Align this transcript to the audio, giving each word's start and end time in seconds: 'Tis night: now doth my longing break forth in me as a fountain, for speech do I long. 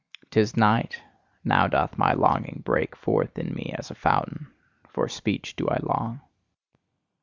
'Tis 0.31 0.57
night: 0.57 0.99
now 1.43 1.67
doth 1.67 1.95
my 1.95 2.11
longing 2.11 2.63
break 2.65 2.95
forth 2.95 3.37
in 3.37 3.53
me 3.53 3.71
as 3.77 3.91
a 3.91 3.93
fountain, 3.93 4.47
for 4.89 5.07
speech 5.07 5.55
do 5.55 5.67
I 5.69 5.77
long. 5.77 6.21